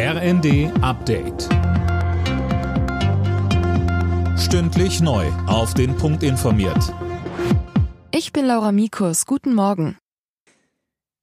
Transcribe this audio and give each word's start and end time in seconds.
RND 0.00 0.70
Update. 0.80 1.48
Stündlich 4.38 5.00
neu. 5.00 5.26
Auf 5.48 5.74
den 5.74 5.96
Punkt 5.96 6.22
informiert. 6.22 6.94
Ich 8.12 8.32
bin 8.32 8.46
Laura 8.46 8.70
Mikus. 8.70 9.26
Guten 9.26 9.56
Morgen. 9.56 9.98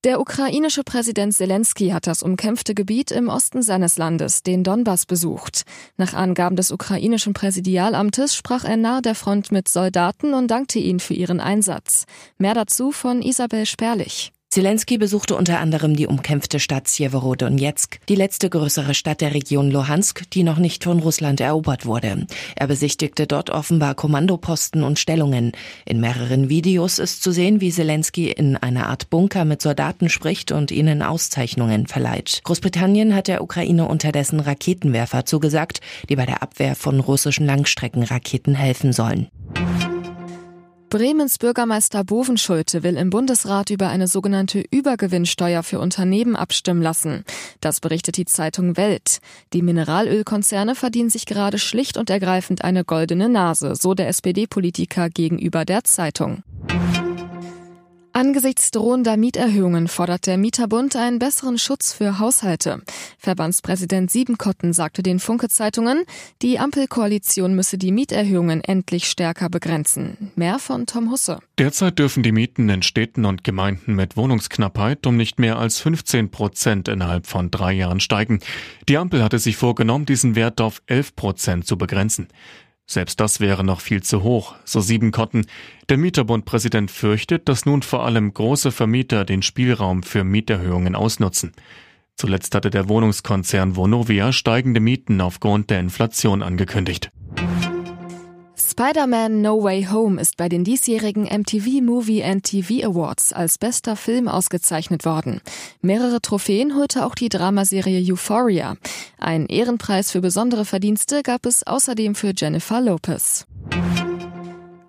Der 0.03 0.19
ukrainische 0.19 0.83
Präsident 0.83 1.33
Zelensky 1.33 1.91
hat 1.91 2.05
das 2.05 2.21
umkämpfte 2.21 2.75
Gebiet 2.75 3.11
im 3.11 3.29
Osten 3.29 3.61
seines 3.61 3.97
Landes, 3.97 4.43
den 4.43 4.65
Donbass, 4.65 5.05
besucht. 5.05 5.61
Nach 5.95 6.13
Angaben 6.13 6.57
des 6.57 6.69
ukrainischen 6.69 7.31
Präsidialamtes 7.31 8.35
sprach 8.35 8.65
er 8.65 8.75
nahe 8.75 9.01
der 9.01 9.15
Front 9.15 9.53
mit 9.53 9.69
Soldaten 9.69 10.33
und 10.33 10.51
dankte 10.51 10.79
ihnen 10.79 10.99
für 10.99 11.13
ihren 11.13 11.39
Einsatz. 11.39 12.03
Mehr 12.37 12.53
dazu 12.53 12.91
von 12.91 13.21
Isabel 13.21 13.65
Sperlich. 13.65 14.33
Zelensky 14.55 14.97
besuchte 14.97 15.35
unter 15.35 15.59
anderem 15.59 15.97
die 15.97 16.07
umkämpfte 16.07 16.61
Stadt 16.61 16.87
Sjeworodonetsk, 16.87 17.99
die 18.07 18.15
letzte 18.15 18.49
größere 18.49 18.93
Stadt 18.93 19.19
der 19.19 19.33
Region 19.33 19.69
Luhansk, 19.69 20.31
die 20.31 20.43
noch 20.43 20.59
nicht 20.59 20.85
von 20.85 20.99
Russland 20.99 21.41
erobert 21.41 21.85
wurde. 21.85 22.25
Er 22.55 22.67
besichtigte 22.67 23.27
dort 23.27 23.49
offenbar 23.49 23.95
Kommandoposten 23.95 24.83
und 24.83 24.97
Stellungen. 24.97 25.51
In 25.83 25.99
mehreren 25.99 26.47
Videos 26.47 26.99
ist 26.99 27.21
zu 27.21 27.31
sehen, 27.31 27.59
wie 27.59 27.69
Zelensky 27.69 28.31
in 28.31 28.55
einer 28.55 28.87
Art 28.87 29.09
Bunker 29.09 29.43
mit 29.43 29.61
Soldaten 29.61 30.07
spricht 30.07 30.53
und 30.53 30.71
ihnen 30.71 31.01
Auszeichnungen 31.01 31.85
verleiht. 31.85 32.39
Großbritannien 32.45 33.13
hat 33.13 33.27
der 33.27 33.43
Ukraine 33.43 33.89
unterdessen 33.89 34.39
Raketenwerfer 34.39 35.25
zugesagt, 35.25 35.81
die 36.07 36.15
bei 36.15 36.25
der 36.25 36.41
Abwehr 36.41 36.77
von 36.77 37.01
russischen 37.01 37.45
Langstreckenraketen 37.45 38.55
helfen 38.55 38.93
sollen. 38.93 39.27
Bremens 40.89 41.39
Bürgermeister 41.39 42.03
Bovenschulte 42.03 42.83
will 42.83 42.95
im 42.95 43.09
Bundesrat 43.09 43.69
über 43.71 43.87
eine 43.87 44.07
sogenannte 44.07 44.63
Übergewinnsteuer 44.69 45.63
für 45.63 45.79
Unternehmen 45.79 46.35
abstimmen 46.35 46.81
lassen. 46.81 47.23
Das 47.59 47.79
berichtet 47.79 48.17
die 48.17 48.25
Zeitung 48.25 48.77
Welt. 48.77 49.19
Die 49.53 49.63
Mineralölkonzerne 49.63 50.75
verdienen 50.75 51.09
sich 51.09 51.25
gerade 51.25 51.57
schlicht 51.57 51.97
und 51.97 52.09
ergreifend 52.09 52.63
eine 52.63 52.85
goldene 52.85 53.29
Nase, 53.29 53.75
so 53.75 53.93
der 53.93 54.07
SPD-Politiker 54.09 55.09
gegenüber 55.09 55.65
der 55.65 55.83
Zeitung. 55.83 56.43
Angesichts 58.15 58.71
drohender 58.71 59.17
Mieterhöhungen 59.17 59.89
fordert 59.89 60.25
der 60.25 60.37
Mieterbund 60.37 60.95
einen 60.95 61.19
besseren 61.19 61.57
Schutz 61.57 61.91
für 61.91 62.17
Haushalte. 62.17 62.81
Verbandspräsident 63.17 64.09
Siebenkotten 64.09 64.71
sagte 64.71 65.03
den 65.03 65.19
Funke-Zeitungen, 65.19 66.05
die 66.41 66.57
Ampelkoalition 66.57 67.53
müsse 67.57 67.77
die 67.77 67.91
Mieterhöhungen 67.91 68.63
endlich 68.63 69.09
stärker 69.09 69.49
begrenzen. 69.49 70.31
Mehr 70.37 70.59
von 70.59 70.85
Tom 70.85 71.11
Husse. 71.11 71.39
Derzeit 71.57 71.99
dürfen 71.99 72.23
die 72.23 72.31
Mieten 72.31 72.69
in 72.69 72.83
Städten 72.83 73.25
und 73.25 73.43
Gemeinden 73.43 73.95
mit 73.95 74.15
Wohnungsknappheit 74.15 75.05
um 75.07 75.17
nicht 75.17 75.37
mehr 75.37 75.57
als 75.57 75.81
15 75.81 76.31
Prozent 76.31 76.87
innerhalb 76.87 77.27
von 77.27 77.51
drei 77.51 77.73
Jahren 77.73 77.99
steigen. 77.99 78.39
Die 78.87 78.97
Ampel 78.97 79.23
hatte 79.23 79.39
sich 79.39 79.57
vorgenommen, 79.57 80.05
diesen 80.05 80.35
Wert 80.35 80.61
auf 80.61 80.81
11 80.87 81.17
Prozent 81.17 81.67
zu 81.67 81.77
begrenzen. 81.77 82.29
Selbst 82.87 83.19
das 83.19 83.39
wäre 83.39 83.63
noch 83.63 83.81
viel 83.81 84.03
zu 84.03 84.21
hoch, 84.21 84.55
so 84.63 84.79
Siebenkotten. 84.79 85.47
Der 85.89 85.97
Mieterbundpräsident 85.97 86.91
fürchtet, 86.91 87.49
dass 87.49 87.65
nun 87.65 87.81
vor 87.81 88.05
allem 88.05 88.33
große 88.33 88.71
Vermieter 88.71 89.25
den 89.25 89.41
Spielraum 89.41 90.03
für 90.03 90.23
Mieterhöhungen 90.23 90.95
ausnutzen. 90.95 91.53
Zuletzt 92.15 92.53
hatte 92.55 92.69
der 92.69 92.87
Wohnungskonzern 92.87 93.75
Vonovia 93.75 94.31
steigende 94.31 94.79
Mieten 94.79 95.19
aufgrund 95.19 95.69
der 95.69 95.79
Inflation 95.79 96.43
angekündigt. 96.43 97.11
Spider-Man 98.77 99.41
No 99.41 99.63
Way 99.63 99.87
Home 99.89 100.19
ist 100.19 100.35
bei 100.35 100.49
den 100.49 100.65
diesjährigen 100.65 101.23
MTV 101.23 101.81
Movie 101.81 102.21
and 102.21 102.43
TV 102.43 102.85
Awards 102.85 103.31
als 103.31 103.57
bester 103.57 103.95
Film 103.95 104.27
ausgezeichnet 104.27 105.05
worden. 105.05 105.39
Mehrere 105.81 106.21
Trophäen 106.21 106.75
holte 106.75 107.05
auch 107.05 107.15
die 107.15 107.29
Dramaserie 107.29 108.03
Euphoria. 108.11 108.75
Ein 109.17 109.45
Ehrenpreis 109.45 110.11
für 110.11 110.19
besondere 110.19 110.65
Verdienste 110.65 111.23
gab 111.23 111.45
es 111.45 111.65
außerdem 111.65 112.15
für 112.15 112.33
Jennifer 112.35 112.81
Lopez. 112.81 113.45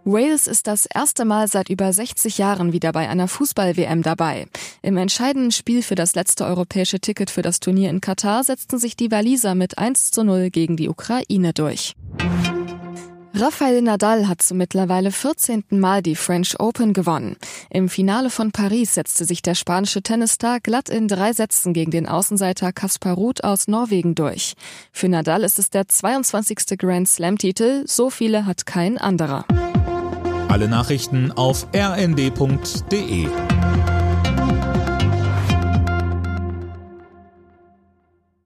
Wales 0.05 0.49
ist 0.49 0.67
das 0.67 0.87
erste 0.87 1.25
Mal 1.25 1.47
seit 1.47 1.71
über 1.71 1.93
60 1.93 2.39
Jahren 2.39 2.73
wieder 2.73 2.91
bei 2.91 3.09
einer 3.09 3.29
Fußball-WM 3.29 4.03
dabei. 4.03 4.49
Im 4.83 4.97
entscheidenden 4.97 5.53
Spiel 5.53 5.83
für 5.83 5.95
das 5.95 6.17
letzte 6.17 6.45
europäische 6.45 6.99
Ticket 6.99 7.31
für 7.31 7.43
das 7.43 7.61
Turnier 7.61 7.91
in 7.91 8.01
Katar 8.01 8.43
setzten 8.43 8.79
sich 8.79 8.97
die 8.97 9.13
Waliser 9.13 9.55
mit 9.55 9.79
1 9.79 10.11
zu 10.11 10.25
0 10.25 10.51
gegen 10.51 10.77
die 10.77 10.89
Ukraine 10.89 11.53
durch. 11.53 11.95
Rafael 13.39 13.83
Nadal 13.83 14.29
hat 14.29 14.41
zum 14.41 14.57
mittlerweile 14.57 15.13
14. 15.13 15.65
Mal 15.69 16.01
die 16.01 16.17
French 16.17 16.59
Open 16.59 16.95
gewonnen. 16.95 17.37
Im 17.69 17.91
Finale 17.91 18.31
von 18.31 18.51
Paris 18.51 18.95
setzte 18.95 19.27
sich 19.27 19.43
der 19.43 19.55
spanische 19.55 20.01
Tennisstar 20.01 20.59
glatt 20.61 20.89
in 20.89 21.07
drei 21.07 21.35
Sätzen 21.35 21.75
gegen 21.75 21.91
den 21.91 22.09
Außenseiter 22.09 22.73
Kaspar 22.73 23.13
Ruth 23.13 23.45
aus 23.45 23.69
Norwegen 23.69 24.15
durch. 24.15 24.55
Für 24.91 25.11
Nadal 25.11 25.45
ist 25.45 25.59
es 25.59 25.69
der 25.69 25.87
22. 25.87 26.79
Grand 26.79 27.09
Slam-Titel, 27.09 27.85
so 27.87 28.09
viele 28.09 28.47
hat 28.47 28.65
kein 28.65 28.97
anderer. 28.97 29.45
Alle 30.49 30.69
Nachrichten 30.69 31.31
auf 31.31 31.67
rnd.de 31.75 33.29